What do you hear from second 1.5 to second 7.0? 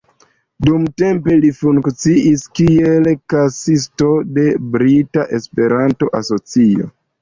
funkciis kiel kasisto de Brita Esperanto-Asocio.